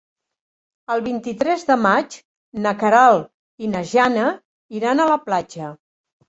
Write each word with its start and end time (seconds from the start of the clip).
El 0.93 1.01
vint-i-tres 1.07 1.65
de 1.67 1.75
maig 1.81 2.17
na 2.63 2.73
Queralt 2.85 3.29
i 3.65 3.69
na 3.75 3.83
Jana 3.93 4.25
iran 4.81 5.05
a 5.05 5.07
la 5.13 5.21
platja. 5.29 5.71